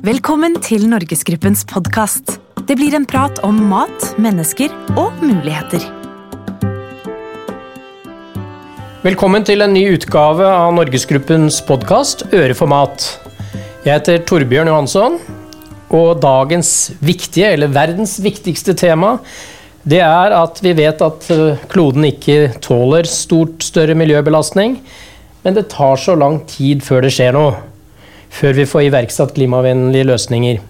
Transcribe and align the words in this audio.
Velkommen 0.00 0.54
til 0.64 0.86
Norgesgruppens 0.88 1.66
podkast. 1.68 2.38
Det 2.64 2.72
blir 2.80 2.94
en 2.96 3.04
prat 3.04 3.36
om 3.44 3.58
mat, 3.68 4.06
mennesker 4.16 4.72
og 4.96 5.18
muligheter. 5.20 5.82
Velkommen 9.04 9.44
til 9.44 9.60
en 9.60 9.76
ny 9.76 9.82
utgave 9.98 10.48
av 10.48 10.72
Norgesgruppens 10.78 11.60
podkast 11.68 12.24
Øre 12.32 12.56
for 12.56 12.72
mat. 12.72 13.04
Jeg 13.84 13.92
heter 13.92 14.24
Torbjørn 14.24 14.72
Johansson, 14.72 15.20
og 15.92 16.24
dagens 16.24 16.94
viktige, 17.04 17.52
eller 17.52 17.68
verdens 17.68 18.16
viktigste 18.24 18.72
tema, 18.72 19.18
det 19.84 20.00
er 20.00 20.32
at 20.32 20.64
vi 20.64 20.72
vet 20.80 21.04
at 21.04 21.28
eh, 21.34 21.60
kloden 21.68 22.08
ikke 22.08 22.54
tåler 22.64 23.04
stort 23.04 23.68
større 23.68 24.00
miljøbelastning, 24.00 24.80
men 25.44 25.60
det 25.60 25.68
tar 25.76 26.00
så 26.00 26.16
lang 26.16 26.40
tid 26.48 26.80
før 26.88 27.04
det 27.04 27.12
skjer 27.18 27.36
noe. 27.36 27.69
Før 28.30 28.54
vi 28.60 28.66
får 28.68 28.86
iverksatt 28.88 29.34
klimavennlige 29.36 30.08
løsninger. 30.08 30.60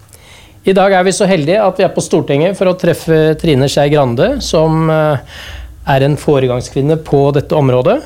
I 0.69 0.75
dag 0.77 0.93
er 0.93 1.05
vi 1.07 1.13
så 1.17 1.29
heldige 1.29 1.61
at 1.65 1.79
vi 1.81 1.87
er 1.87 1.93
på 1.95 2.03
Stortinget 2.05 2.57
for 2.59 2.69
å 2.69 2.77
treffe 2.77 3.19
Trine 3.41 3.69
Skei 3.71 3.89
Grande, 3.93 4.35
som 4.45 4.91
eh, 4.93 5.39
er 5.89 6.05
en 6.05 6.19
foregangskvinne 6.21 6.99
på 7.07 7.23
dette 7.37 7.57
området. 7.57 7.97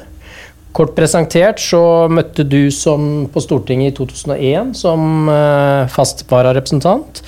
Kort 0.74 0.94
presentert 0.96 1.62
så 1.62 2.06
møtte 2.10 2.46
du 2.46 2.66
som 2.74 3.26
på 3.30 3.42
Stortinget 3.42 3.92
i 3.92 3.96
2001 3.98 4.72
som 4.78 5.30
eh, 5.30 5.90
fast 5.90 6.24
vararepresentant, 6.30 7.22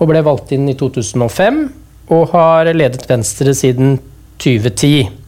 og 0.00 0.10
ble 0.10 0.24
valgt 0.24 0.52
inn 0.56 0.68
i 0.68 0.76
2005, 0.76 1.62
og 2.12 2.32
har 2.32 2.72
ledet 2.72 3.04
Venstre 3.08 3.52
siden 3.56 3.98
2010. 4.42 5.21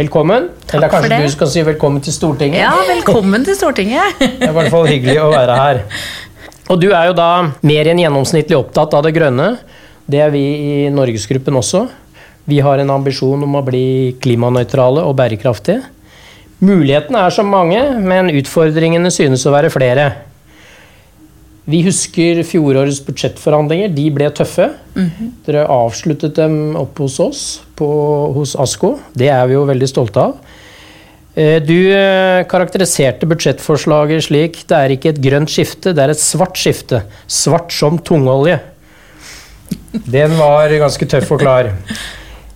Velkommen. 0.00 0.48
Takk 0.64 0.78
Eller 0.78 0.88
kanskje 0.88 1.16
du 1.20 1.32
skal 1.34 1.48
si 1.52 1.62
velkommen 1.66 2.00
til 2.00 2.14
Stortinget? 2.14 2.62
Ja, 2.62 2.72
velkommen 2.88 3.42
til 3.44 3.56
Stortinget. 3.58 4.16
Det 4.40 4.46
er 4.46 4.52
i 4.52 4.56
hvert 4.56 4.72
fall 4.72 4.86
hyggelig 4.88 5.16
å 5.20 5.26
være 5.28 5.56
her. 5.58 5.80
Og 6.72 6.78
du 6.80 6.86
er 6.88 7.10
jo 7.10 7.16
da 7.18 7.26
mer 7.66 7.90
enn 7.90 8.00
gjennomsnittlig 8.00 8.56
opptatt 8.56 8.96
av 8.96 9.04
det 9.04 9.12
grønne. 9.18 9.50
Det 10.08 10.22
er 10.24 10.32
vi 10.32 10.40
i 10.40 10.72
Norgesgruppen 10.94 11.58
også. 11.60 11.82
Vi 12.48 12.62
har 12.64 12.80
en 12.80 12.94
ambisjon 12.94 13.44
om 13.44 13.58
å 13.58 13.64
bli 13.66 14.16
klimanøytrale 14.24 15.04
og 15.04 15.18
bærekraftige. 15.20 15.82
Mulighetene 16.64 17.26
er 17.26 17.36
så 17.36 17.44
mange, 17.44 17.82
men 18.00 18.32
utfordringene 18.40 19.12
synes 19.12 19.44
å 19.44 19.52
være 19.52 19.72
flere. 19.74 20.08
Vi 21.68 21.82
husker 21.84 22.40
fjorårets 22.46 23.02
budsjettforhandlinger. 23.04 23.92
De 23.94 24.06
ble 24.14 24.30
tøffe. 24.34 24.70
Dere 25.46 25.66
avsluttet 25.70 26.38
dem 26.38 26.76
oppe 26.80 27.04
hos 27.04 27.18
oss, 27.22 27.42
på, 27.76 27.88
hos 28.36 28.56
ASKO. 28.58 28.94
Det 29.14 29.28
er 29.28 29.44
vi 29.50 29.58
jo 29.58 29.66
veldig 29.68 29.90
stolte 29.90 30.24
av. 30.24 30.56
Eh, 31.36 31.60
Du 31.62 31.76
eh, 31.92 32.42
karakteriserte 32.50 33.28
budsjettforslaget 33.30 34.26
slik 34.26 34.64
det 34.66 34.80
er 34.80 34.96
ikke 34.96 35.12
et 35.12 35.22
grønt 35.22 35.52
skifte, 35.52 35.94
det 35.94 36.02
er 36.02 36.14
et 36.14 36.22
svart 36.22 36.58
skifte. 36.58 37.04
Svart 37.30 37.72
som 37.76 38.00
tungolje. 38.02 38.58
Den 40.10 40.34
var 40.38 40.72
ganske 40.80 41.06
tøff 41.06 41.30
og 41.36 41.42
klar. 41.42 41.70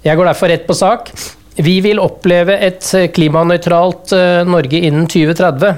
Jeg 0.04 0.16
går 0.18 0.30
derfor 0.32 0.50
rett 0.50 0.66
på 0.66 0.74
sak. 0.76 1.12
Vi 1.54 1.78
vil 1.84 2.00
oppleve 2.02 2.56
et 2.66 2.82
klimanøytralt 3.14 4.12
eh, 4.16 4.42
Norge 4.48 4.80
innen 4.80 5.06
2030. 5.06 5.76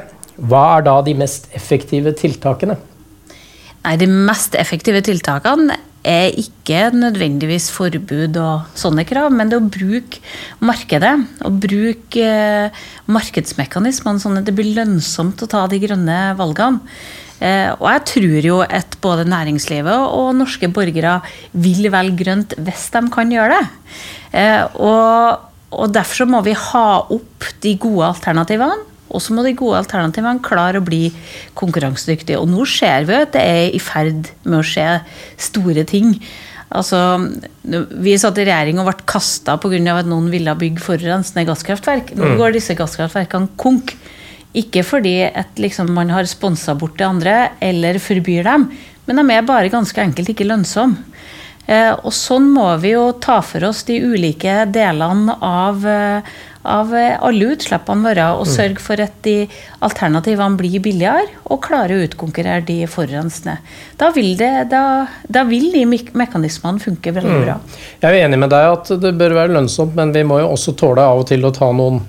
Hva 0.48 0.66
er 0.78 0.86
da 0.88 1.00
de 1.04 1.14
mest 1.16 1.50
effektive 1.56 2.12
tiltakene? 2.16 2.76
Nei, 3.86 3.94
De 4.00 4.08
mest 4.10 4.56
effektive 4.58 4.98
tiltakene 5.06 5.76
er 6.06 6.34
ikke 6.38 6.88
nødvendigvis 6.94 7.68
forbud 7.74 8.36
og 8.38 8.78
sånne 8.78 9.04
krav, 9.06 9.32
men 9.34 9.50
det 9.50 9.58
å 9.58 9.62
bruke 9.62 10.22
markedet. 10.62 11.14
Å 11.46 11.50
bruke 11.50 12.22
eh, 12.22 12.82
markedsmekanismene 13.10 14.22
sånn 14.22 14.40
at 14.40 14.46
det 14.46 14.54
blir 14.58 14.74
lønnsomt 14.74 15.42
å 15.42 15.50
ta 15.50 15.64
de 15.70 15.80
grønne 15.82 16.18
valgene. 16.38 16.82
Eh, 17.38 17.70
og 17.74 17.86
jeg 17.90 18.04
tror 18.10 18.48
jo 18.48 18.60
at 18.64 18.98
både 19.04 19.26
næringslivet 19.28 20.14
og 20.18 20.34
norske 20.38 20.70
borgere 20.72 21.18
vil 21.52 21.90
velge 21.92 22.22
grønt 22.22 22.56
hvis 22.58 22.88
de 22.94 23.02
kan 23.12 23.34
gjøre 23.34 23.58
det. 23.58 23.66
Eh, 24.42 24.62
og, 24.82 25.46
og 25.74 25.94
derfor 25.94 26.22
så 26.22 26.30
må 26.30 26.42
vi 26.46 26.56
ha 26.58 26.86
opp 27.02 27.50
de 27.62 27.74
gode 27.82 28.14
alternativene. 28.14 28.95
Og 29.10 29.22
så 29.22 29.34
må 29.36 29.44
de 29.46 29.54
gode 29.56 29.78
alternativene 29.84 30.42
klare 30.44 30.80
å 30.80 30.86
bli 30.86 31.10
konkurransedyktige. 31.58 32.40
Og 32.40 32.50
nå 32.50 32.66
ser 32.68 33.06
vi 33.08 33.16
at 33.20 33.32
det 33.36 33.44
er 33.44 33.76
i 33.76 33.80
ferd 33.82 34.32
med 34.44 34.60
å 34.60 34.66
skje 34.66 34.88
store 35.48 35.86
ting. 35.88 36.16
Altså, 36.74 36.98
vi 37.62 38.16
satt 38.18 38.40
i 38.42 38.46
regjering 38.48 38.80
og 38.82 38.88
ble 38.88 39.06
kasta 39.06 39.54
pga. 39.62 39.78
at 40.00 40.10
noen 40.10 40.30
ville 40.30 40.58
bygge 40.58 40.82
forurensende 40.82 41.46
gasskraftverk. 41.46 42.14
Nå 42.18 42.34
går 42.40 42.56
disse 42.56 42.74
gasskraftverkene 42.74 43.54
konk. 43.56 43.94
Ikke 44.56 44.82
fordi 44.86 45.20
at 45.28 45.58
liksom 45.60 45.92
man 45.94 46.10
har 46.10 46.24
sponsa 46.24 46.74
bort 46.74 46.98
de 46.98 47.04
andre 47.04 47.52
eller 47.60 47.98
forbyr 48.00 48.42
dem, 48.44 48.70
men 49.06 49.16
de 49.20 49.34
er 49.34 49.42
bare 49.46 49.70
ganske 49.70 50.00
enkelt 50.00 50.32
ikke 50.32 50.48
lønnsomme. 50.48 50.96
Eh, 51.66 51.92
og 52.06 52.12
sånn 52.14 52.46
må 52.54 52.68
vi 52.78 52.92
jo 52.92 53.08
ta 53.18 53.40
for 53.42 53.66
oss 53.66 53.82
de 53.88 53.98
ulike 53.98 54.68
delene 54.70 55.34
av, 55.42 55.82
eh, 55.86 56.22
av 56.66 56.92
eh, 56.94 57.14
alle 57.22 57.52
utslippene 57.54 58.04
våre, 58.10 58.26
og 58.40 58.46
sørge 58.50 58.82
for 58.82 59.00
at 59.02 59.14
de 59.24 59.36
alternativene 59.86 60.58
blir 60.58 60.80
billigere 60.84 61.26
og 61.50 61.60
klarer 61.64 61.96
å 62.00 62.06
utkonkurrere 62.08 62.64
de 62.68 62.78
forurensende. 62.90 63.56
Da 64.00 64.10
vil, 64.16 64.32
det, 64.40 64.50
da, 64.72 64.82
da 65.28 65.44
vil 65.48 65.70
de 65.74 65.84
mek- 65.88 66.12
mekanismene 66.18 66.82
funke 66.82 67.14
veldig 67.16 67.40
bra. 67.44 67.58
Jeg 68.02 68.10
er 68.10 68.26
enig 68.26 68.38
med 68.42 68.50
deg 68.52 68.70
at 68.74 68.92
det 69.02 69.14
bør 69.18 69.36
være 69.38 69.54
lønnsomt, 69.56 69.94
men 69.98 70.12
vi 70.16 70.24
må 70.26 70.40
jo 70.42 70.52
også 70.56 70.74
tåle 70.78 71.04
av 71.06 71.22
og 71.22 71.28
til 71.30 71.44
å 71.46 71.54
ta 71.54 71.70
noen 71.72 72.02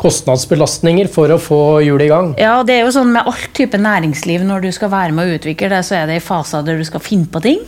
kostnadsbelastninger 0.00 1.08
for 1.12 1.30
å 1.30 1.38
få 1.40 1.60
hjulet 1.84 2.08
i 2.08 2.10
gang. 2.10 2.32
Ja, 2.40 2.54
det 2.66 2.74
er 2.76 2.82
jo 2.84 2.94
sånn 2.96 3.12
med 3.14 3.28
alt 3.30 3.50
type 3.56 3.78
næringsliv. 3.78 4.42
Når 4.46 4.66
du 4.66 4.70
skal 4.74 4.90
være 4.92 5.14
med 5.14 5.28
å 5.28 5.38
utvikle 5.38 5.70
det, 5.72 5.82
så 5.86 6.00
er 6.00 6.10
det 6.10 6.18
i 6.18 6.24
faser 6.24 6.64
der 6.66 6.80
du 6.80 6.84
skal 6.86 7.02
finne 7.04 7.30
på 7.30 7.42
ting. 7.44 7.62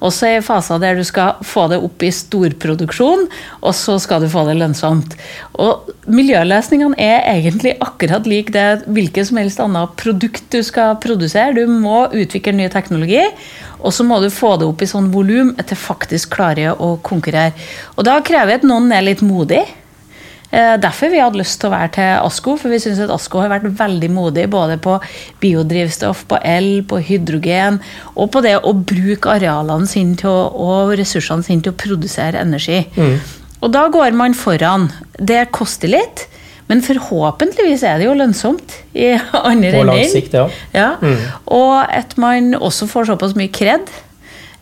Og 0.00 0.12
så 0.12 0.28
er 0.28 0.36
det 0.36 0.42
i 0.42 0.46
faser 0.46 0.82
der 0.82 1.00
du 1.00 1.04
skal 1.08 1.40
få 1.46 1.66
det 1.72 1.80
opp 1.82 2.04
i 2.04 2.12
storproduksjon, 2.12 3.26
og 3.62 3.74
så 3.78 3.96
skal 4.02 4.22
du 4.22 4.28
få 4.32 4.44
det 4.48 4.58
lønnsomt. 4.60 5.16
Og 5.64 5.90
miljøløsningene 6.12 6.98
er 7.00 7.26
egentlig 7.32 7.76
akkurat 7.82 8.28
lik 8.28 8.52
det 8.54 8.84
hvilket 8.86 9.30
som 9.30 9.40
helst 9.40 9.62
annet 9.62 9.96
produkt 10.00 10.44
du 10.52 10.60
skal 10.66 10.98
produsere. 11.02 11.56
Du 11.56 11.66
må 11.70 12.06
utvikle 12.12 12.56
ny 12.58 12.68
teknologi, 12.72 13.24
og 13.82 13.94
så 13.96 14.04
må 14.06 14.20
du 14.22 14.28
få 14.30 14.54
det 14.60 14.68
opp 14.68 14.82
i 14.84 14.90
sånn 14.90 15.10
volum 15.14 15.54
at 15.58 15.72
det 15.72 15.80
faktisk 15.80 16.36
klarer 16.36 16.76
å 16.78 16.94
konkurrere. 17.02 17.56
Og 17.96 18.06
da 18.06 18.20
krever 18.24 18.54
jeg 18.54 18.62
at 18.62 18.68
noen 18.68 18.92
er 18.94 19.08
litt 19.08 19.24
modig. 19.26 19.64
Eh, 20.52 20.74
Derfor 20.82 21.08
vi 21.12 21.20
hadde 21.22 21.40
lyst 21.40 21.60
til 21.62 21.70
å 21.70 21.72
være 21.72 21.92
til 21.96 22.10
ASKO, 22.26 22.56
for 22.60 22.72
vi 22.72 22.80
syns 22.82 22.98
at 23.00 23.12
ASKO 23.14 23.40
har 23.40 23.52
vært 23.54 23.70
veldig 23.78 24.10
modig 24.12 24.44
både 24.52 24.76
på 24.84 24.98
biodrivstoff, 25.40 26.26
på 26.28 26.40
el, 26.44 26.82
på 26.88 26.98
hydrogen, 27.00 27.78
og 28.14 28.28
på 28.34 28.42
det 28.44 28.58
å 28.60 28.74
bruke 28.76 29.32
arealene 29.32 29.88
sine 29.88 30.18
til 30.20 30.28
å, 30.28 30.50
og 30.52 30.92
ressursene 31.00 31.46
sine 31.46 31.64
til 31.64 31.72
å 31.72 31.78
produsere 31.80 32.42
energi. 32.44 32.82
Og 33.62 33.72
da 33.72 33.86
går 33.94 34.12
man 34.18 34.34
foran. 34.36 34.88
Det 35.18 35.46
koster 35.54 35.88
litt, 35.88 36.26
men 36.68 36.82
forhåpentligvis 36.84 37.82
er 37.88 37.98
det 38.00 38.06
jo 38.10 38.14
lønnsomt 38.18 38.76
i 38.96 39.12
andre 39.38 39.72
På 39.78 39.84
lang 39.88 40.04
sikt, 40.12 40.34
ja. 40.36 40.46
Ja. 40.76 40.88
Og 41.46 41.78
at 41.88 42.16
man 42.20 42.52
også 42.58 42.88
får 42.90 43.08
såpass 43.12 43.34
mye 43.38 43.52
kred 43.52 43.88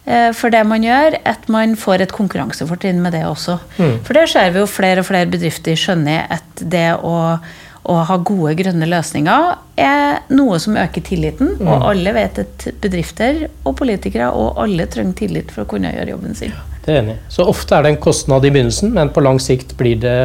for 0.07 0.51
det 0.51 0.63
man 0.67 0.83
gjør, 0.83 1.19
at 1.29 1.49
man 1.53 1.77
får 1.79 2.07
et 2.07 2.13
konkurransefortrinn 2.17 3.03
med 3.05 3.13
det 3.15 3.25
også. 3.29 3.59
For 3.77 4.17
det 4.17 4.29
ser 4.33 4.55
vi 4.55 4.63
jo 4.63 4.69
flere 4.71 5.05
og 5.05 5.07
flere 5.11 5.29
bedrifter 5.31 5.77
skjønner 5.79 6.25
at 6.35 6.65
det 6.73 6.89
å, 6.97 7.15
å 7.85 7.99
ha 8.09 8.17
gode 8.17 8.57
grønne 8.59 8.89
løsninger 8.91 9.53
er 9.81 10.21
noe 10.33 10.59
som 10.63 10.79
øker 10.81 11.05
tilliten. 11.07 11.55
Og 11.63 11.87
alle 11.93 12.17
vet 12.17 12.43
at 12.43 12.67
bedrifter 12.83 13.47
og 13.63 13.77
politikere 13.79 14.33
og 14.35 14.59
alle 14.65 14.89
trenger 14.91 15.21
tillit 15.23 15.55
for 15.55 15.65
å 15.65 15.71
kunne 15.71 15.93
gjøre 15.95 16.17
jobben 16.17 16.37
sin. 16.39 16.57
Det 16.85 16.95
er 16.95 17.03
enig. 17.03 17.17
Så 17.29 17.47
ofte 17.49 17.77
er 17.77 17.85
det 17.85 17.95
en 17.95 18.03
kostnad 18.03 18.45
i 18.49 18.53
begynnelsen, 18.53 18.95
men 18.97 19.13
på 19.15 19.23
lang 19.25 19.41
sikt 19.43 19.77
blir 19.79 20.01
det 20.01 20.17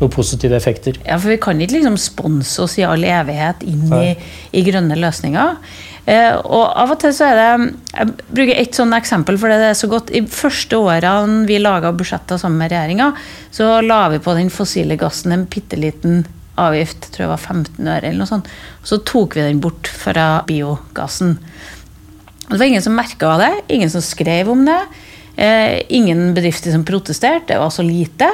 noen 0.00 0.10
positive 0.10 0.56
effekter. 0.58 0.96
Ja, 1.06 1.18
for 1.18 1.30
vi 1.30 1.38
kan 1.42 1.60
ikke 1.62 1.76
liksom 1.76 1.98
sponse 2.00 2.62
oss 2.64 2.76
i 2.80 2.86
all 2.86 3.04
evighet 3.06 3.62
inn 3.66 3.90
i, 3.94 4.14
i 4.54 4.62
grønne 4.66 4.98
løsninger. 4.98 5.58
Eh, 6.04 6.34
og 6.36 6.64
av 6.76 6.90
og 6.92 6.98
til 7.00 7.14
så 7.16 7.30
er 7.30 7.38
det 7.38 7.68
Jeg 7.94 8.10
bruker 8.28 8.58
ett 8.60 8.76
sånt 8.76 8.92
eksempel, 8.96 9.38
for 9.40 9.48
det 9.48 9.70
er 9.70 9.78
så 9.78 9.88
godt. 9.88 10.12
I 10.12 10.24
første 10.28 10.76
årene 10.76 11.46
vi 11.48 11.60
laga 11.62 11.94
budsjetter 11.96 12.40
sammen 12.40 12.60
med 12.60 12.74
regjeringa, 12.74 13.12
så 13.54 13.78
la 13.84 14.08
vi 14.12 14.20
på 14.20 14.34
den 14.36 14.52
fossile 14.52 14.98
gassen 15.00 15.32
en 15.32 15.46
bitte 15.48 15.78
liten 15.80 16.24
avgift, 16.60 17.08
tror 17.10 17.24
jeg 17.24 17.32
var 17.32 17.40
15 17.40 17.88
øre 17.88 18.08
eller 18.10 18.20
noe 18.20 18.30
sånt. 18.30 18.50
Så 18.86 19.00
tok 19.06 19.38
vi 19.38 19.46
den 19.46 19.62
bort 19.64 19.88
fra 19.90 20.44
biogassen. 20.46 21.38
Det 22.50 22.58
var 22.60 22.68
ingen 22.68 22.84
som 22.84 22.94
merka 22.94 23.36
det, 23.40 23.52
ingen 23.72 23.90
som 23.90 24.04
skrev 24.04 24.50
om 24.52 24.66
det. 24.68 24.80
Eh, 25.36 25.80
ingen 25.88 26.34
bedrifter 26.36 26.74
som 26.74 26.84
protesterte, 26.86 27.54
det 27.54 27.58
var 27.58 27.72
så 27.74 27.82
lite. 27.82 28.28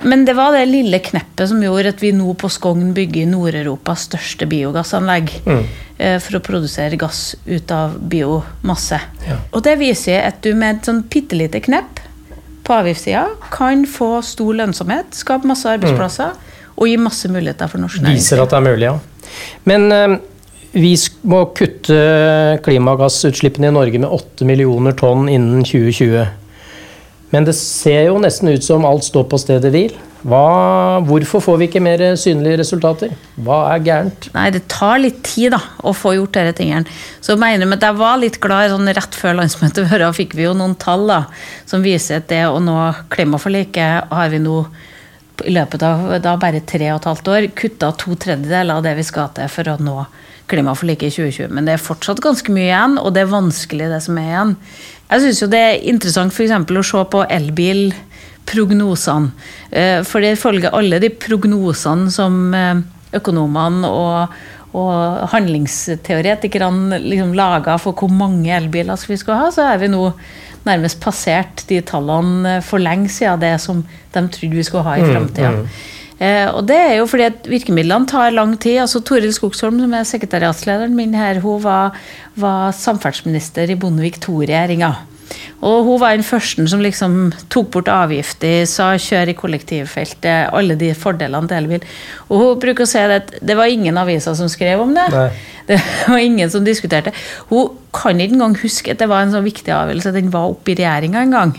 Men 0.00 0.24
det 0.24 0.36
var 0.36 0.52
det 0.52 0.66
lille 0.68 1.00
kneppet 1.00 1.48
som 1.48 1.60
gjorde 1.62 1.94
at 1.94 2.02
vi 2.04 2.12
nå 2.12 2.34
på 2.38 2.48
Skogn 2.52 2.92
bygger 2.96 3.28
Nord-Europas 3.30 4.06
største 4.10 4.48
biogassanlegg. 4.48 5.32
eh, 5.46 5.66
For 5.96 6.36
å 6.36 6.42
produsere 6.44 6.98
gass 7.00 7.30
ut 7.46 7.70
av 7.72 7.94
biomasse. 7.96 8.98
Ja. 9.24 9.38
Og 9.56 9.62
det 9.64 9.78
viser 9.80 10.26
at 10.28 10.42
du 10.44 10.50
med 10.52 10.74
et 10.74 10.90
sånn 10.90 10.98
bitte 11.08 11.38
lite 11.38 11.62
knepp 11.64 12.02
på 12.66 12.74
avgiftssida 12.74 13.26
kan 13.54 13.86
få 13.88 14.18
stor 14.26 14.58
lønnsomhet, 14.60 15.14
skape 15.16 15.48
masse 15.48 15.70
arbeidsplasser 15.70 16.34
og 16.76 16.88
gi 16.90 16.96
masse 17.00 17.28
muligheter 17.32 17.70
for 17.70 17.80
norsk 17.82 18.02
næringsliv. 18.02 18.20
Viser 18.20 18.42
at 18.42 18.52
det 18.52 18.58
er 18.58 18.66
mulig, 18.66 18.88
ja. 18.88 18.96
Men 19.64 19.86
øh, 19.92 20.16
vi 20.76 20.92
må 21.30 21.44
kutte 21.56 22.00
klimagassutslippene 22.66 23.70
i 23.70 23.76
Norge 23.76 24.00
med 24.02 24.12
8 24.12 24.48
millioner 24.48 24.96
tonn 24.98 25.30
innen 25.32 25.62
2020. 25.64 26.26
Men 27.32 27.48
det 27.48 27.56
ser 27.58 28.10
jo 28.10 28.18
nesten 28.22 28.52
ut 28.52 28.64
som 28.64 28.84
alt 28.88 29.06
står 29.06 29.24
på 29.30 29.40
stedet 29.40 29.72
hvil. 29.72 29.94
Hva, 30.26 30.98
hvorfor 31.06 31.42
får 31.44 31.58
vi 31.60 31.66
ikke 31.68 31.82
mer 31.84 32.00
synlige 32.18 32.58
resultater? 32.58 33.12
Hva 33.46 33.60
er 33.70 33.84
gærent? 33.86 34.26
Nei, 34.34 34.48
det 34.50 34.64
tar 34.72 34.98
litt 34.98 35.20
tid 35.26 35.52
da, 35.54 35.60
å 35.86 35.92
få 35.94 36.16
gjort 36.16 36.34
disse 36.34 36.56
tingene. 36.58 36.96
Så 37.22 37.36
mener 37.38 37.62
jeg, 37.62 37.78
jeg 37.84 37.98
var 38.00 38.18
litt 38.18 38.40
glad 38.42 38.72
sånn 38.72 38.90
rett 38.90 39.14
før 39.14 39.38
landsmøtet, 39.38 39.86
vårt, 39.86 40.08
fikk 40.18 40.34
vi 40.34 40.48
jo 40.48 40.56
noen 40.58 40.74
tall 40.82 41.06
da, 41.12 41.20
som 41.70 41.84
viser 41.84 42.18
at 42.18 42.26
det 42.32 42.42
å 42.50 42.58
nå 42.58 42.74
klimaforliket 43.14 44.10
har 44.10 44.32
vi 44.32 44.42
nå 44.42 44.64
i 45.44 45.52
løpet 45.52 45.82
av 45.84 46.14
da 46.24 46.34
bare 46.40 46.62
tre 46.64 46.88
og 46.90 47.02
et 47.02 47.08
halvt 47.10 47.30
år 47.30 47.46
kutta 47.60 47.92
to 48.00 48.16
tredjedeler 48.18 48.78
av 48.78 48.86
det 48.86 48.94
vi 48.96 49.04
skal 49.06 49.28
til 49.36 49.50
for 49.52 49.68
å 49.68 49.76
nå 49.78 49.98
klimaforliket 50.50 51.10
i 51.10 51.14
2020. 51.20 51.54
Men 51.54 51.68
det 51.68 51.76
er 51.76 51.82
fortsatt 51.82 52.22
ganske 52.24 52.50
mye 52.54 52.70
igjen, 52.70 52.98
og 52.98 53.14
det 53.14 53.22
er 53.22 53.30
vanskelig, 53.30 53.90
det 53.92 54.02
som 54.02 54.18
er 54.18 54.30
igjen. 54.32 54.56
Jeg 55.06 55.22
syns 55.22 55.42
det 55.52 55.62
er 55.62 55.88
interessant 55.92 56.34
for 56.34 56.78
å 56.80 56.86
se 56.90 57.06
på 57.14 57.24
elbil 57.30 57.92
prognosene. 58.46 59.32
Eh, 59.70 60.00
for 60.06 60.24
det 60.24 60.36
følger 60.40 60.74
alle 60.76 61.00
de 61.02 61.10
prognosene 61.10 62.12
som 62.14 62.54
eh, 62.54 62.82
økonomene 63.16 63.88
og, 63.90 64.36
og 64.76 65.26
handlingsteoretikerne 65.32 67.00
liksom 67.04 67.34
laga 67.36 67.78
for 67.82 67.96
hvor 67.98 68.12
mange 68.12 68.52
elbiler 68.56 69.08
vi 69.08 69.18
skal 69.20 69.42
ha, 69.42 69.50
så 69.54 69.70
er 69.72 69.82
vi 69.82 69.90
nå 69.92 70.10
nærmest 70.66 70.98
passert 71.02 71.62
de 71.70 71.78
tallene 71.86 72.58
for 72.66 72.82
lenge 72.82 73.10
siden 73.12 73.42
det 73.42 73.54
som 73.62 73.84
de 73.84 74.24
trodde 74.34 74.58
vi 74.58 74.64
skulle 74.66 74.86
ha 74.86 74.96
i 74.98 75.06
framtida. 75.06 75.52
Mm, 75.54 75.60
mm. 75.62 75.92
Eh, 76.16 76.46
og 76.48 76.62
det 76.64 76.76
er 76.80 76.94
jo 76.96 77.08
fordi 77.10 77.26
at 77.28 77.48
virkemidlene 77.50 78.08
tar 78.08 78.32
lang 78.32 78.56
tid. 78.56 78.80
altså 78.80 79.02
Toril 79.04 79.34
Skogsholm, 79.36 79.78
som 79.82 79.92
er 79.94 80.08
sekretariatslederen 80.08 80.96
min 80.96 81.14
her, 81.14 81.40
hun 81.44 81.62
var, 81.62 81.96
var 82.34 82.72
samferdselsminister 82.72 83.70
i 83.70 83.76
Bondevik 83.76 84.18
II-regjeringa. 84.22 84.94
Og 85.64 85.86
hun 85.86 86.00
var 86.00 86.14
den 86.16 86.26
første 86.26 86.66
som 86.70 86.82
liksom 86.84 87.16
tok 87.52 87.70
bort 87.74 87.90
avgifter, 87.90 88.64
sa 88.68 88.92
kjør 89.00 89.32
i 89.32 89.36
kollektivfeltet, 89.38 90.52
alle 90.54 90.76
de 90.78 90.92
fordelene 90.96 91.50
til 91.50 91.58
elbil. 91.62 91.86
Og 92.28 92.42
hun 92.42 92.62
bruker 92.62 92.84
å 92.84 92.90
si 92.90 93.00
at 93.00 93.32
det 93.40 93.56
var 93.58 93.72
ingen 93.72 93.98
aviser 93.98 94.36
som 94.38 94.50
skrev 94.52 94.84
om 94.84 94.96
det. 94.96 95.10
Nei. 95.14 95.28
Det 95.66 95.80
var 96.06 96.20
ingen 96.22 96.46
som 96.46 96.62
diskuterte. 96.62 97.10
Hun 97.48 97.72
kan 97.90 98.20
ikke 98.22 98.36
engang 98.36 98.52
huske 98.60 98.92
at 98.94 99.00
det 99.02 99.08
var 99.10 99.24
en 99.24 99.32
så 99.34 99.40
viktig 99.42 99.72
avgjørelse. 99.74 100.12
Den 100.14 100.28
var 100.30 100.52
oppe 100.52 100.70
i 100.70 100.76
regjeringa 100.78 101.24
en 101.24 101.34
gang. 101.34 101.54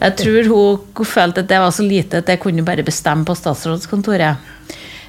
Jeg 0.00 0.16
tror 0.20 0.50
hun 0.50 1.08
følte 1.08 1.40
at 1.40 1.48
det 1.48 1.60
var 1.62 1.72
så 1.72 1.86
lite 1.86 2.20
at 2.20 2.28
det 2.28 2.36
kunne 2.42 2.64
bare 2.66 2.84
bestemme 2.84 3.24
på 3.24 3.36
statsrådskontoret. 3.38 4.52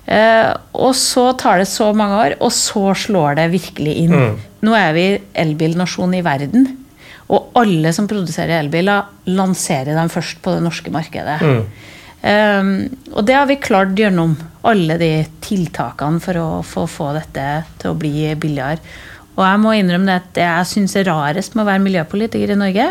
Eh, 0.04 0.50
og 0.76 0.96
så 1.00 1.30
tar 1.40 1.60
det 1.60 1.68
så 1.72 1.90
mange 1.96 2.20
år, 2.20 2.38
og 2.44 2.52
så 2.56 2.94
slår 3.06 3.40
det 3.40 3.50
virkelig 3.54 3.98
inn. 4.06 4.16
Mm. 4.16 4.40
Nå 4.68 4.76
er 4.80 4.96
vi 4.96 5.06
elbilnasjon 5.44 6.16
i 6.16 6.24
verden. 6.26 6.68
Og 7.32 7.56
alle 7.60 7.94
som 7.96 8.08
produserer 8.10 8.60
elbiler, 8.60 9.08
lanserer 9.32 9.96
dem 9.96 10.12
først 10.12 10.42
på 10.44 10.56
det 10.56 10.64
norske 10.66 10.92
markedet. 10.94 11.40
Mm. 11.42 11.64
Um, 12.24 12.76
og 13.12 13.26
det 13.28 13.36
har 13.36 13.48
vi 13.50 13.60
klart 13.60 13.98
gjennom 14.00 14.38
alle 14.68 14.96
de 15.00 15.12
tiltakene 15.44 16.22
for 16.24 16.40
å 16.40 16.48
få, 16.64 16.86
få 16.88 17.10
dette 17.18 17.48
til 17.82 17.92
å 17.92 17.98
bli 18.00 18.30
billigere. 18.40 18.80
Og 19.34 19.42
jeg 19.42 19.60
må 19.64 19.74
innrømme 19.74 20.08
det 20.08 20.16
at 20.22 20.34
det 20.38 20.46
jeg 20.46 20.70
syns 20.70 20.96
er 21.00 21.08
rarest 21.10 21.56
med 21.56 21.64
å 21.64 21.70
være 21.72 21.82
miljøpolitiker 21.84 22.54
i 22.54 22.58
Norge, 22.60 22.86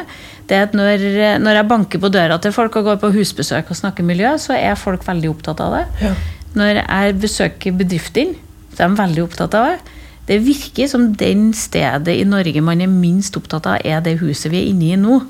det 0.51 0.57
er 0.59 0.67
at 0.67 0.75
når, 0.75 1.05
når, 1.41 1.59
jeg 1.61 1.69
banker 1.71 2.03
på 2.03 2.11
døra 2.13 2.39
til 2.43 2.55
folk 2.55 2.77
og 2.81 2.89
går 2.91 2.99
på 3.01 3.13
husbesøk 3.15 3.71
og 3.71 3.79
snakker 3.79 4.05
miljø, 4.05 4.35
så 4.43 4.57
er 4.59 4.79
folk 4.81 5.07
veldig 5.07 5.31
opptatt 5.31 5.63
av 5.63 5.77
det. 5.79 5.85
Ja. 6.03 6.15
Når 6.59 6.81
jeg 6.83 7.19
besøker 7.23 7.77
bedriftene, 7.79 8.35
så 8.75 8.83
er 8.83 8.91
de 8.91 9.01
veldig 9.01 9.23
opptatt 9.23 9.55
av 9.57 9.71
det. 9.71 10.01
Det 10.29 10.39
virker 10.47 10.89
som 10.91 11.09
den 11.19 11.51
stedet 11.57 12.15
i 12.15 12.27
Norge 12.29 12.63
man 12.65 12.83
er 12.85 12.91
minst 12.91 13.37
opptatt 13.39 13.67
av, 13.67 13.81
er 13.85 14.03
det 14.05 14.21
huset 14.21 14.53
vi 14.53 14.61
er 14.61 14.69
inne 14.71 14.93
i 14.93 14.99
nå. 15.01 15.21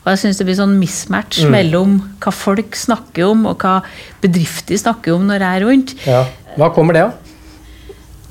Og 0.00 0.08
jeg 0.08 0.20
syns 0.22 0.38
det 0.40 0.46
blir 0.48 0.56
sånn 0.56 0.78
mismatch 0.80 1.42
mm. 1.44 1.50
mellom 1.52 1.96
hva 2.22 2.32
folk 2.32 2.78
snakker 2.78 3.26
om, 3.26 3.44
og 3.50 3.60
hva 3.60 3.80
bedrifter 4.22 4.78
snakker 4.80 5.12
om 5.16 5.26
når 5.28 5.44
jeg 5.44 5.58
er 5.58 5.66
rundt. 5.66 5.96
Ja. 6.06 6.22
Hva 6.56 6.70
kommer 6.74 6.96
det 6.96 7.04
av? 7.08 7.18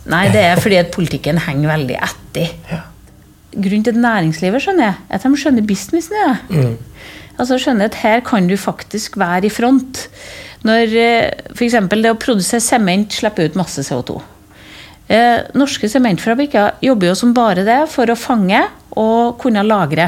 Nei, 0.10 0.24
det 0.34 0.42
er 0.42 0.62
fordi 0.62 0.80
at 0.80 0.90
politikken 0.96 1.38
henger 1.46 1.70
veldig 1.76 2.00
etter. 2.08 2.56
Ja. 2.72 2.82
Grunnen 3.54 3.86
til 3.86 3.96
at 3.98 4.02
næringslivet 4.02 4.64
skjønner 4.64 4.88
jeg, 4.88 4.98
at 5.14 5.26
de 5.26 5.42
skjønner 5.42 5.68
businessen 5.70 6.18
i 6.18 6.26
det. 6.26 6.36
Mm. 6.50 7.06
Altså 7.40 7.60
skjønner 7.62 7.90
at 7.92 8.00
her 8.02 8.24
kan 8.26 8.50
du 8.50 8.58
faktisk 8.60 9.20
være 9.20 9.48
i 9.48 9.54
front. 9.54 10.08
Når 10.68 10.98
eh, 11.00 11.54
f.eks. 11.54 11.78
det 11.94 12.12
å 12.12 12.20
produsere 12.20 12.64
sement 12.64 13.14
slipper 13.16 13.48
ut 13.48 13.58
masse 13.60 13.86
CO2. 13.86 14.18
Eh, 15.10 15.40
norske 15.58 15.90
sementfabrikker 15.90 16.78
jobber 16.86 17.10
jo 17.10 17.16
som 17.18 17.34
bare 17.34 17.64
det 17.66 17.80
for 17.90 18.12
å 18.14 18.18
fange 18.18 18.62
og 18.94 19.40
kunne 19.42 19.66
lagre 19.66 20.06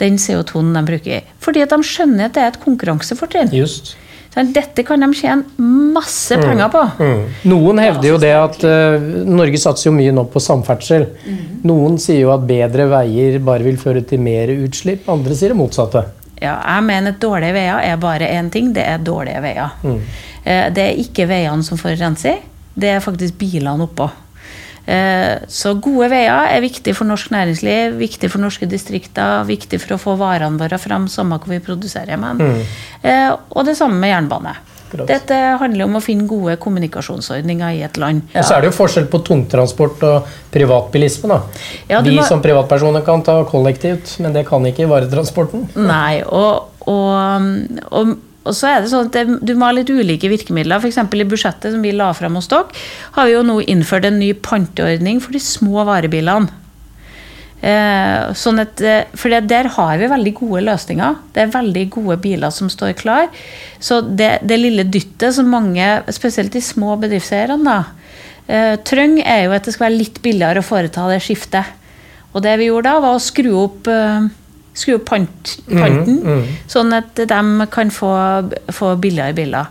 den 0.00 0.16
CO2-en 0.20 0.72
de 0.76 0.82
bruker. 0.88 1.28
Fordi 1.44 1.64
at 1.64 1.72
de 1.74 1.84
skjønner 1.84 2.30
at 2.30 2.36
det 2.36 2.44
er 2.44 2.52
et 2.54 2.62
konkurransefortrinn. 2.62 3.52
Just. 3.52 3.94
Dette 4.36 4.84
kan 4.84 5.00
de 5.00 5.08
tjene 5.16 5.68
masse 5.92 6.36
mm. 6.36 6.42
penger 6.44 6.72
på. 6.72 6.82
Mm. 6.96 7.12
Mm. 7.12 7.36
Noen 7.52 7.80
hevder 7.80 8.08
jo 8.10 8.16
det 8.20 8.32
at 8.36 8.58
uh, 8.68 9.06
Norge 9.28 9.60
satser 9.60 9.88
jo 9.88 9.94
mye 9.96 10.12
nå 10.16 10.26
på 10.32 10.42
samferdsel. 10.44 11.06
Mm. 11.24 11.38
Noen 11.68 11.96
sier 12.00 12.20
jo 12.24 12.32
at 12.34 12.44
bedre 12.48 12.88
veier 12.92 13.38
bare 13.44 13.64
vil 13.68 13.80
føre 13.80 14.04
til 14.04 14.20
mer 14.24 14.52
utslipp. 14.52 15.08
Andre 15.12 15.36
sier 15.36 15.52
det 15.52 15.60
motsatte. 15.60 16.04
Ja, 16.36 16.58
jeg 16.60 16.84
mener 16.88 17.16
at 17.16 17.22
dårlige 17.24 17.56
veier 17.56 17.80
er 17.80 17.96
bare 18.00 18.28
én 18.36 18.52
ting. 18.52 18.74
Det 18.76 18.84
er 18.84 19.00
dårlige 19.00 19.40
veier. 19.44 19.72
Mm. 19.84 20.04
Uh, 20.44 20.66
det 20.76 20.84
er 20.84 21.00
ikke 21.04 21.28
veiene 21.32 21.64
som 21.64 21.80
forurenser 21.80 22.44
det 22.76 22.92
er 22.92 23.04
faktisk 23.04 23.38
bilene 23.40 23.88
oppå. 23.88 24.08
Eh, 24.86 25.42
så 25.50 25.72
gode 25.82 26.06
veier 26.12 26.52
er 26.52 26.62
viktig 26.62 26.94
for 26.94 27.08
norsk 27.08 27.32
næringsliv, 27.34 27.96
viktig 27.98 28.30
for 28.30 28.42
norske 28.44 28.68
distrikter, 28.70 29.42
viktig 29.48 29.80
for 29.82 29.96
å 29.96 29.98
få 29.98 30.14
varene 30.20 30.60
våre 30.60 30.78
fram, 30.78 31.08
samme 31.10 31.40
hvor 31.40 31.56
vi 31.56 31.62
produserer. 31.64 32.20
Men. 32.22 32.38
Mm. 32.38 32.64
Eh, 33.02 33.32
og 33.32 33.66
det 33.66 33.74
samme 33.78 33.98
med 33.98 34.14
jernbane. 34.14 34.54
Dette 34.96 35.34
handler 35.58 35.88
om 35.88 35.98
å 35.98 36.00
finne 36.00 36.28
gode 36.30 36.54
kommunikasjonsordninger 36.62 37.74
i 37.74 37.82
et 37.84 37.98
land. 37.98 38.22
Ja. 38.30 38.40
Og 38.40 38.46
så 38.46 38.54
er 38.54 38.62
det 38.62 38.70
jo 38.70 38.76
forskjell 38.76 39.08
på 39.10 39.18
tungtransport 39.26 40.04
og 40.06 40.36
privatbilisme. 40.54 41.28
da. 41.32 41.40
Ja, 41.90 42.00
vi 42.06 42.14
må... 42.20 42.24
som 42.28 42.40
privatpersoner 42.44 43.02
kan 43.04 43.24
ta 43.26 43.40
kollektivt, 43.50 44.14
men 44.22 44.36
det 44.36 44.46
kan 44.48 44.64
ikke 44.70 44.86
varetransporten. 44.88 45.66
Nei, 45.74 46.22
og, 46.22 46.78
og, 46.86 47.50
og 47.90 48.14
og 48.46 48.54
så 48.56 48.70
er 48.70 48.82
det 48.82 48.92
sånn 48.92 49.10
at 49.10 49.32
Du 49.44 49.54
må 49.58 49.68
ha 49.68 49.74
litt 49.74 49.90
ulike 49.90 50.30
virkemidler. 50.30 50.78
F.eks. 50.78 51.00
i 51.02 51.26
budsjettet 51.28 51.74
som 51.74 51.82
vi 51.84 51.94
la 51.96 52.12
fram 52.16 52.38
hos 52.38 52.48
dere, 52.52 52.70
har 53.16 53.26
vi 53.26 53.34
jo 53.34 53.42
nå 53.46 53.58
innført 53.66 54.06
en 54.08 54.20
ny 54.22 54.32
panteordning 54.34 55.20
for 55.24 55.36
de 55.36 55.42
små 55.42 55.84
varebilene. 55.88 56.62
Eh, 57.66 58.32
sånn 58.36 58.60
at, 58.60 58.80
eh, 58.84 59.08
for 59.16 59.32
der 59.32 59.70
har 59.74 59.98
vi 59.98 60.10
veldig 60.12 60.32
gode 60.36 60.62
løsninger. 60.66 61.16
Det 61.32 61.42
er 61.42 61.54
veldig 61.54 61.84
gode 61.90 62.18
biler 62.22 62.52
som 62.52 62.68
står 62.70 62.92
klar. 63.00 63.30
Så 63.80 64.02
det, 64.04 64.38
det 64.46 64.60
lille 64.60 64.84
dyttet 64.84 65.34
som 65.34 65.48
mange, 65.50 65.86
spesielt 66.12 66.52
de 66.52 66.60
små 66.62 66.98
bedriftseierne, 67.00 67.78
eh, 68.46 68.76
trenger, 68.86 69.24
er 69.24 69.44
jo 69.46 69.56
at 69.56 69.64
det 69.64 69.74
skal 69.74 69.88
være 69.88 69.98
litt 69.98 70.20
billigere 70.22 70.62
å 70.62 70.68
foreta 70.68 71.08
det 71.10 71.22
skiftet. 71.24 71.72
Og 72.34 72.44
det 72.44 72.58
vi 72.60 72.68
gjorde 72.68 72.92
da, 72.92 73.00
var 73.00 73.16
å 73.16 73.24
skru 73.24 73.50
opp 73.64 73.88
eh, 73.88 74.28
skru 74.76 74.96
opp 74.98 75.06
pant, 75.08 75.52
panten, 75.70 76.18
mm, 76.20 76.26
mm. 76.26 76.56
sånn 76.70 76.92
at 76.96 77.16
de 77.16 77.66
kan 77.72 77.92
få, 77.94 78.12
få 78.76 78.92
billigere 79.00 79.36
biler. 79.36 79.70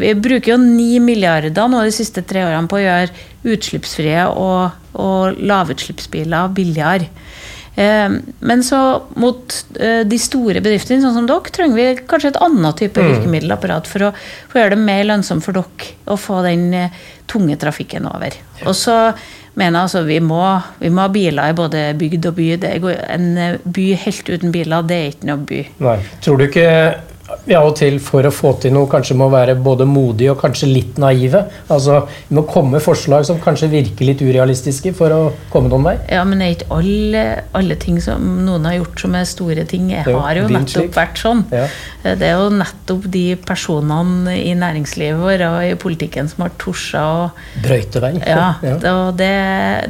Vi 0.00 0.14
bruker 0.16 0.54
jo 0.54 0.58
9 0.62 1.02
milliarder 1.04 1.68
nå 1.68 1.84
de 1.84 1.94
siste 1.94 2.24
tre 2.26 2.46
årene 2.46 2.70
på 2.70 2.80
å 2.80 2.84
gjøre 2.84 3.26
utslippsfrie 3.48 4.24
og, 4.32 4.78
og 4.98 5.38
lavutslippsbiler 5.38 6.54
billigere. 6.56 7.10
Eh, 7.78 8.10
men 8.40 8.62
så 8.66 9.02
mot 9.14 9.54
eh, 9.78 10.00
de 10.08 10.18
store 10.18 10.58
bedriftene, 10.64 10.98
sånn 11.04 11.14
som 11.14 11.28
dere, 11.28 11.52
trenger 11.54 11.78
vi 11.78 12.06
kanskje 12.10 12.32
et 12.32 12.40
annet 12.42 12.80
type 12.80 12.98
mm. 12.98 13.10
virkemiddelapparat 13.12 13.86
for 13.86 14.08
å, 14.08 14.12
for 14.48 14.58
å, 14.58 14.64
gjøre 14.64 14.74
det 14.74 14.86
mer 14.88 15.04
lønnsomt 15.06 15.46
for 15.46 15.60
dere 15.60 15.92
å 16.10 16.16
få 16.18 16.40
den 16.48 16.72
eh, 16.74 17.04
tunge 17.30 17.54
trafikken 17.60 18.08
over. 18.10 18.34
Og 18.64 18.74
så 18.74 18.96
mener 19.58 19.84
altså 19.84 20.04
vi 20.06 20.20
må, 20.22 20.42
vi 20.80 20.90
må 20.94 21.04
ha 21.06 21.12
biler 21.12 21.50
i 21.50 21.56
både 21.58 21.84
bygd 21.98 22.30
og 22.30 22.38
by. 22.38 22.48
en 23.14 23.28
by 23.64 23.86
helt 24.04 24.30
uten 24.30 24.54
biler, 24.54 24.86
det 24.86 24.98
er 24.98 25.12
ikke 25.12 25.30
noe 25.30 25.46
by. 25.48 25.62
Nei. 25.84 25.98
Tror 26.24 26.38
du 26.38 26.46
ikke 26.48 26.68
vi 27.44 27.54
av 27.56 27.66
og 27.68 27.74
til 27.76 27.98
for 28.02 28.24
å 28.24 28.32
få 28.32 28.54
til 28.62 28.72
noe 28.72 28.88
kanskje 28.90 29.16
må 29.18 29.28
være 29.32 29.56
både 29.60 29.86
modige 29.88 30.32
og 30.32 30.40
kanskje 30.40 30.68
litt 30.70 30.98
naive. 31.00 31.44
Altså, 31.72 32.00
Vi 32.28 32.36
må 32.38 32.44
komme 32.48 32.76
med 32.76 32.84
forslag 32.84 33.26
som 33.28 33.40
kanskje 33.42 33.68
virker 33.72 34.08
litt 34.08 34.22
urealistiske 34.24 34.94
for 34.96 35.12
å 35.12 35.20
komme 35.52 35.70
noen 35.72 35.86
vei. 35.90 35.94
Ja, 36.12 36.24
men 36.28 36.42
er 36.44 36.54
ikke 36.56 36.70
alle, 36.78 37.24
alle 37.58 37.76
ting 37.80 38.00
som 38.04 38.24
noen 38.46 38.68
har 38.68 38.78
gjort 38.78 39.04
som 39.04 39.16
er 39.18 39.28
store 39.28 39.66
ting, 39.68 39.90
jeg 39.92 40.06
har 40.08 40.40
jo 40.40 40.48
nettopp 40.52 40.96
vært 40.96 41.20
sånn. 41.20 41.44
Ja. 41.52 41.66
Det 42.08 42.24
er 42.24 42.40
jo 42.40 42.48
nettopp 42.54 43.08
de 43.12 43.24
personene 43.48 44.38
i 44.38 44.54
næringslivet 44.58 45.20
vårt 45.20 45.44
og 45.48 45.58
i 45.66 45.76
politikken 45.80 46.30
som 46.30 46.46
har 46.46 46.56
torsa 46.60 47.04
å 47.04 47.22
Brøyte 47.64 48.02
vei. 48.04 48.14
Ja, 48.24 48.54
og 48.94 49.18
det, 49.20 49.32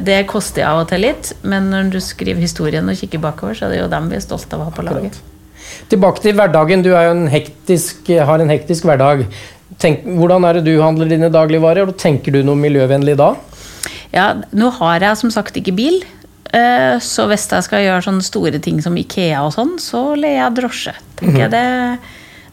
det 0.05 0.21
koster 0.29 0.67
av 0.67 0.83
og 0.83 0.91
til 0.91 1.05
litt, 1.07 1.33
men 1.43 1.71
når 1.71 1.93
du 1.95 1.99
skriver 2.03 2.43
historien 2.43 2.89
og 2.89 2.99
kikker 2.99 3.23
bakover, 3.23 3.55
så 3.57 3.67
er 3.67 3.75
det 3.75 3.83
jo 3.83 3.91
dem 3.91 4.11
vi 4.11 4.19
er 4.19 4.25
stolte 4.25 4.57
av 4.57 4.65
å 4.65 4.69
ha 4.71 4.75
på 4.75 4.87
laget. 4.87 5.19
Tilbake 5.89 6.21
til 6.21 6.35
hverdagen. 6.37 6.83
Du 6.85 6.91
en 6.95 7.27
hektisk, 7.31 8.07
har 8.25 8.39
en 8.43 8.49
hektisk 8.53 8.83
hverdag. 8.89 9.25
Tenk, 9.79 10.03
hvordan 10.03 10.43
er 10.49 10.59
det 10.59 10.65
du 10.67 10.81
handler 10.81 11.07
dine 11.07 11.29
dagligvarer? 11.31 11.91
Tenker 11.95 12.31
du 12.35 12.41
noe 12.43 12.55
miljøvennlig 12.59 13.15
da? 13.19 13.33
Ja, 14.11 14.31
nå 14.51 14.71
har 14.79 14.99
jeg 15.05 15.17
som 15.21 15.31
sagt 15.31 15.55
ikke 15.61 15.75
bil. 15.77 16.01
eh, 16.53 16.97
Så 16.99 17.27
hvis 17.29 17.47
jeg 17.51 17.63
skal 17.63 17.83
gjøre 17.85 18.01
sånne 18.07 18.25
store 18.25 18.59
ting 18.59 18.81
som 18.81 18.97
Ikea 18.97 19.43
og 19.45 19.53
sånn, 19.53 19.77
så 19.79 20.15
leier 20.17 20.41
jeg 20.43 20.55
drosje. 20.63 20.93
tenker 21.19 21.45
jeg. 21.45 21.51
Det, 21.53 21.99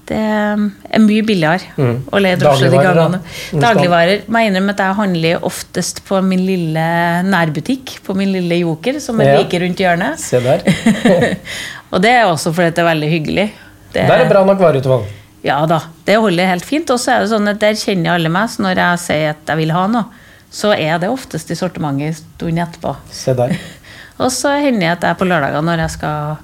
det 0.06 0.18
er 0.20 1.00
mye 1.02 1.24
billigere 1.26 1.88
å 2.14 2.20
leie 2.22 2.36
drosje 2.38 2.68
de 2.70 2.78
gangene. 2.78 3.18
Dagligvarer. 3.58 4.20
Må 4.30 4.38
jeg 4.44 4.52
innrømme 4.52 4.74
at 4.76 4.82
jeg 4.84 4.98
handler 5.00 5.46
oftest 5.48 6.04
på 6.06 6.20
min 6.22 6.44
lille 6.46 6.84
nærbutikk, 7.26 7.96
på 8.06 8.14
min 8.14 8.30
lille 8.36 8.60
Joker, 8.60 9.00
som 9.02 9.18
er 9.20 9.32
Ja. 9.32 9.38
like 9.40 9.58
rundt 9.64 9.80
hjørnet. 9.82 10.20
Se 10.22 10.38
der. 10.44 10.62
Og 11.92 12.02
det 12.02 12.10
er 12.10 12.24
også 12.26 12.52
fordi 12.54 12.72
det 12.74 12.82
er 12.82 12.88
veldig 12.90 13.10
hyggelig. 13.12 13.46
Det- 13.92 14.06
Der 14.08 14.24
er 14.24 14.28
bra 14.28 14.44
nok 14.44 14.58
vareutvalg. 14.58 15.04
ja 15.44 15.64
da, 15.66 15.80
det 16.04 16.16
holder 16.18 16.46
helt 16.46 16.64
fint. 16.64 16.90
Og 16.90 16.98
så 16.98 17.12
er 17.16 17.20
det 17.20 17.30
sånn 17.30 17.48
at 17.48 17.58
der 17.60 17.72
kjenner 17.74 18.14
alle 18.14 18.28
meg, 18.28 18.48
så 18.50 18.62
når 18.62 18.76
jeg 18.76 18.98
sier 18.98 19.30
at 19.30 19.46
jeg 19.46 19.56
vil 19.56 19.70
ha 19.72 19.86
noe, 19.86 20.04
så 20.50 20.72
er 20.78 20.98
det 20.98 21.08
oftest 21.10 21.50
i 21.50 21.54
sortimentet 21.54 22.06
en 22.06 22.14
stund 22.14 22.58
etterpå. 22.58 22.96
Se 23.10 23.34
der. 23.34 23.56
Og 24.18 24.30
så 24.32 24.54
hender 24.62 24.80
det 24.80 24.92
at 24.96 25.02
jeg 25.02 25.18
på 25.18 25.26
lørdager 25.28 25.62
når 25.62 25.78
jeg 25.84 25.90
skal 25.90 26.36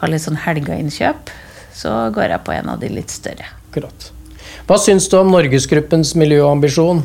ha 0.00 0.06
litt 0.06 0.22
sånn 0.22 0.36
helgeinnkjøp, 0.38 1.30
så 1.74 2.12
går 2.14 2.28
jeg 2.30 2.44
på 2.44 2.52
en 2.54 2.68
av 2.68 2.78
de 2.80 2.88
litt 2.88 3.10
større. 3.10 3.44
Akkurat. 3.70 4.10
Hva 4.68 4.78
syns 4.78 5.08
du 5.10 5.16
om 5.18 5.30
Norgesgruppens 5.30 6.14
miljøambisjon? 6.14 7.02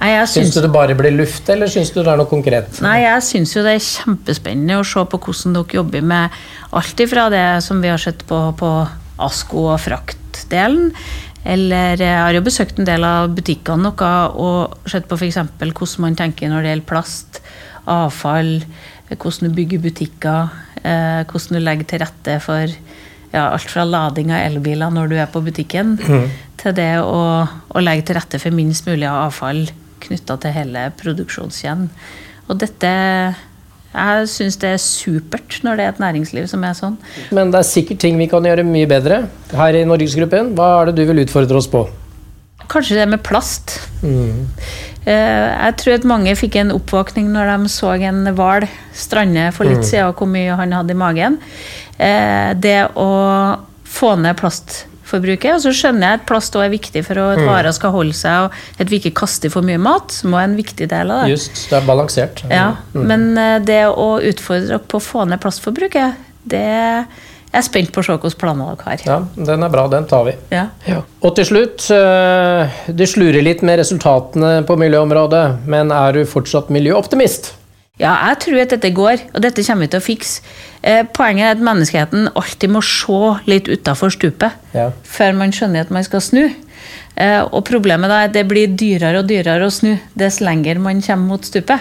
Nei, 0.00 0.14
jeg 0.14 0.28
Syns 0.32 0.46
syns, 0.48 0.56
du 0.56 0.64
det 0.64 0.72
bare 0.72 0.94
blir 0.96 1.12
luft, 1.12 1.48
eller 1.52 1.68
syns 1.68 1.90
du 1.92 1.98
det 2.00 2.08
er 2.08 2.16
noe 2.16 2.28
konkret? 2.28 2.78
nei, 2.80 3.02
jeg 3.02 3.24
syns 3.26 3.50
jo 3.52 3.64
det 3.66 3.74
er 3.76 3.82
kjempespennende 3.84 4.78
å 4.80 4.86
se 4.88 5.02
på 5.12 5.18
hvordan 5.20 5.58
dere 5.58 5.76
jobber 5.76 6.06
med 6.12 6.38
alt 6.78 7.02
ifra 7.04 7.26
det 7.32 7.48
som 7.66 7.82
vi 7.84 7.90
har 7.92 8.00
sett 8.00 8.24
på, 8.28 8.38
på 8.56 8.70
ASKO 9.20 9.66
og 9.74 9.82
fraktdelen. 9.84 10.94
Eller 11.44 12.00
jeg 12.00 12.16
har 12.16 12.36
jo 12.36 12.44
besøkt 12.44 12.80
en 12.80 12.88
del 12.88 13.04
av 13.04 13.28
butikkene 13.36 13.90
noe, 13.90 14.12
og 14.40 14.88
sett 14.88 15.08
på 15.08 15.18
f.eks. 15.20 15.38
hvordan 15.60 16.06
man 16.06 16.16
tenker 16.16 16.48
når 16.48 16.64
det 16.64 16.72
gjelder 16.72 16.88
plast, 16.88 17.42
avfall, 17.90 18.58
hvordan 19.10 19.50
du 19.50 19.56
bygger 19.56 19.84
butikker, 19.84 20.56
eh, 20.80 21.20
hvordan 21.28 21.58
du 21.58 21.64
legger 21.64 21.92
til 21.92 22.02
rette 22.06 22.38
for 22.44 22.72
ja, 23.34 23.44
alt 23.50 23.68
fra 23.68 23.84
lading 23.84 24.32
av 24.32 24.46
elbiler 24.48 24.92
når 24.96 25.12
du 25.12 25.18
er 25.20 25.28
på 25.32 25.44
butikken, 25.44 25.98
til 26.60 26.76
det 26.76 26.92
å, 27.04 27.20
å 27.44 27.84
legge 27.84 28.08
til 28.08 28.20
rette 28.20 28.40
for 28.40 28.56
minst 28.56 28.88
mulig 28.88 29.08
av 29.08 29.28
avfall 29.28 29.64
knytta 30.00 30.36
til 30.42 30.54
hele 30.56 30.88
produksjonskjeden. 31.00 31.88
Og 32.48 32.58
dette 32.58 32.90
Jeg 33.90 34.26
syns 34.30 34.56
det 34.62 34.68
er 34.70 34.78
supert 34.78 35.56
når 35.66 35.76
det 35.76 35.84
er 35.84 35.88
et 35.94 36.02
næringsliv 36.02 36.44
som 36.46 36.62
er 36.62 36.76
sånn. 36.78 36.94
Men 37.34 37.50
det 37.50 37.58
er 37.58 37.66
sikkert 37.66 37.98
ting 37.98 38.18
vi 38.20 38.28
kan 38.30 38.44
gjøre 38.46 38.62
mye 38.62 38.86
bedre 38.86 39.24
her 39.50 39.74
i 39.74 39.82
Norgesgruppen. 39.84 40.52
Hva 40.54 40.68
er 40.82 40.90
det 40.90 41.00
du 41.00 41.08
vil 41.08 41.24
utfordre 41.24 41.58
oss 41.58 41.66
på? 41.70 41.88
Kanskje 42.70 43.00
det 43.00 43.08
med 43.10 43.24
plast. 43.26 43.80
Mm. 44.04 44.46
Eh, 45.06 45.48
Jeg 45.64 45.76
tror 45.80 45.94
at 45.96 46.06
mange 46.06 46.36
fikk 46.38 46.60
en 46.60 46.70
oppvåkning 46.76 47.32
når 47.34 47.50
de 47.50 47.72
så 47.72 47.96
en 47.98 48.30
hval 48.36 48.68
strande 48.94 49.48
for 49.56 49.66
litt 49.66 49.82
siden, 49.88 50.06
og 50.06 50.20
hvor 50.20 50.30
mye 50.30 50.54
han 50.54 50.72
hadde 50.76 50.94
i 50.94 51.00
magen. 51.00 51.38
Eh, 51.98 52.54
Det 52.54 52.92
å 52.94 53.10
få 53.84 54.14
ned 54.20 54.36
plastforbruket. 55.10 55.54
Og 55.56 55.64
så 55.64 55.72
skjønner 55.74 56.06
jeg 56.06 56.20
at 56.20 56.26
plast 56.28 56.54
også 56.54 56.66
er 56.66 56.72
viktig 56.72 57.02
for 57.06 57.22
at 57.22 57.42
varer 57.46 57.72
skal 57.74 57.94
holde 57.94 58.16
seg, 58.16 58.46
og 58.46 58.80
at 58.82 58.90
vi 58.90 59.00
ikke 59.00 59.14
kaster 59.22 59.50
for 59.52 59.66
mye 59.66 59.80
mat, 59.80 60.12
som 60.12 60.34
også 60.34 60.42
er 60.42 60.50
en 60.50 60.58
viktig 60.58 60.90
del 60.90 61.10
av 61.10 61.24
det. 61.24 61.34
Just, 61.34 61.66
det 61.70 61.80
er 61.80 61.88
balansert. 61.88 62.44
Ja, 62.50 62.70
Men 62.92 63.36
eh, 63.38 63.58
det 63.64 63.82
å 63.90 64.12
utfordre 64.20 64.74
dere 64.74 64.84
på 64.84 65.00
å 65.00 65.04
få 65.04 65.26
ned 65.28 65.40
plastforbruket, 65.42 66.26
det 66.50 66.64
jeg 67.50 67.58
er 67.58 67.64
spent 67.66 67.90
på 67.90 67.98
å 67.98 68.06
se 68.06 68.14
hvilke 68.14 68.38
planer 68.38 68.76
dere 68.78 68.84
har. 68.86 69.00
Ja, 69.02 69.44
den 69.50 69.66
er 69.66 69.70
bra. 69.72 69.88
Den 69.90 70.04
tar 70.06 70.22
vi. 70.28 70.36
Ja. 70.54 70.68
Og 71.18 71.34
til 71.34 71.48
slutt, 71.48 71.88
eh, 71.90 72.82
det 72.94 73.08
slurer 73.10 73.42
litt 73.42 73.64
med 73.66 73.80
resultatene 73.82 74.60
på 74.68 74.76
miljøområdet, 74.78 75.66
men 75.66 75.90
er 75.90 76.14
du 76.14 76.22
fortsatt 76.30 76.70
miljøoptimist? 76.70 77.56
Ja, 78.00 78.14
jeg 78.30 78.38
tror 78.46 78.60
at 78.62 78.72
dette 78.72 78.90
går, 78.96 79.20
og 79.36 79.42
dette 79.44 79.62
kommer 79.66 79.84
vi 79.84 79.90
til 79.92 80.00
å 80.00 80.04
fikse. 80.06 80.40
Eh, 80.82 81.02
poenget 81.12 81.44
er 81.44 81.56
at 81.58 81.64
menneskeheten 81.66 82.30
alltid 82.32 82.72
må 82.72 82.80
se 82.86 83.18
litt 83.50 83.68
utafor 83.68 84.12
stupet 84.14 84.56
Ja. 84.72 84.86
før 85.04 85.34
man 85.36 85.52
skjønner 85.52 85.82
at 85.84 85.90
man 85.92 86.06
skal 86.06 86.20
snu. 86.24 86.46
Eh, 87.20 87.42
og 87.44 87.64
problemet 87.68 88.08
da 88.08 88.22
er 88.22 88.30
at 88.30 88.32
det 88.32 88.46
blir 88.48 88.72
dyrere 88.72 89.20
og 89.20 89.28
dyrere 89.28 89.66
å 89.66 89.70
snu 89.74 89.98
dess 90.16 90.40
lenger 90.40 90.80
man 90.80 91.02
kommer 91.04 91.34
mot 91.34 91.44
stupet. 91.44 91.80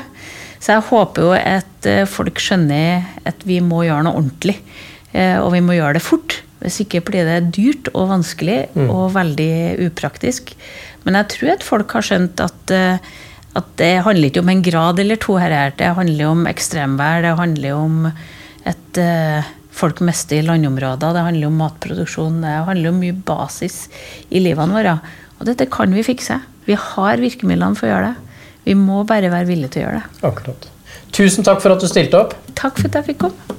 Så 0.59 0.73
jeg 0.75 0.89
håper 0.89 1.21
jo 1.23 1.31
at 1.39 1.87
eh, 1.87 2.03
folk 2.05 2.35
skjønner 2.43 3.05
at 3.25 3.45
vi 3.47 3.61
må 3.63 3.85
gjøre 3.87 4.03
noe 4.03 4.19
ordentlig. 4.19 4.57
Eh, 5.13 5.37
og 5.39 5.53
vi 5.55 5.61
må 5.63 5.77
gjøre 5.77 5.93
det 5.93 6.03
fort. 6.03 6.41
Hvis 6.59 6.81
ikke 6.83 6.99
blir 7.07 7.23
det 7.23 7.53
dyrt 7.55 7.87
og 7.95 8.09
vanskelig 8.11 8.67
og 8.91 9.13
veldig 9.15 9.79
upraktisk. 9.87 10.51
Men 11.05 11.15
jeg 11.15 11.29
tror 11.31 11.51
at 11.53 11.63
folk 11.63 11.95
har 11.95 12.03
skjønt 12.03 12.41
at 12.43 12.73
eh, 12.75 12.97
at 13.57 13.69
det 13.81 13.93
handler 14.05 14.29
ikke 14.29 14.43
om 14.43 14.51
en 14.51 14.61
grad 14.65 14.99
eller 15.01 15.19
to 15.21 15.37
her. 15.41 15.53
her. 15.55 15.73
Det 15.77 15.93
handler 15.97 16.29
om 16.29 16.45
ekstremvær, 16.49 17.23
det 17.25 17.37
handler 17.39 17.73
om 17.73 18.11
at 18.69 18.99
uh, 19.01 19.49
folk 19.73 20.01
mister 20.05 20.39
i 20.39 20.45
landområder, 20.45 21.15
det 21.15 21.25
handler 21.25 21.49
om 21.49 21.59
matproduksjon, 21.63 22.41
det 22.43 22.55
handler 22.69 22.91
om 22.91 22.99
mye 23.01 23.15
basis 23.15 23.87
i 24.29 24.43
livene 24.43 24.75
våre. 24.75 24.97
Og 25.39 25.47
dette 25.49 25.69
kan 25.71 25.93
vi 25.95 26.05
fikse. 26.05 26.39
Vi 26.67 26.75
har 26.77 27.21
virkemidlene 27.21 27.79
for 27.79 27.87
å 27.87 27.93
gjøre 27.93 28.11
det. 28.11 28.43
Vi 28.67 28.75
må 28.77 29.01
bare 29.07 29.31
være 29.31 29.47
villige 29.49 29.73
til 29.73 29.85
å 29.85 29.87
gjøre 29.87 30.01
det. 30.03 30.21
Akkurat. 30.29 30.69
Tusen 31.15 31.47
takk 31.47 31.63
for 31.63 31.73
at 31.73 31.81
du 31.81 31.87
stilte 31.89 32.19
opp. 32.19 32.35
Takk 32.59 32.77
for 32.77 32.91
at 32.91 32.99
jeg 32.99 33.13
fikk 33.13 33.25
komme. 33.25 33.57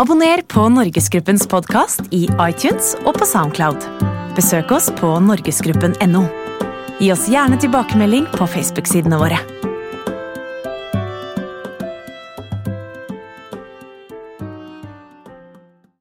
Abonner 0.00 0.40
på 0.48 0.64
Norgesgruppens 0.72 1.44
podkast 1.48 2.06
i 2.16 2.24
iTunes 2.40 2.94
og 3.04 3.18
på 3.20 3.28
Soundcloud. 3.28 3.84
Besøk 4.36 4.72
oss 4.72 4.88
på 4.96 5.12
norgesgruppen.no. 5.26 6.39
Gi 7.00 7.12
oss 7.12 7.28
gjerne 7.28 7.56
tilbakemelding 7.56 8.26
på 8.36 8.46
Facebook-sidene 8.46 9.16
våre. 9.16 9.38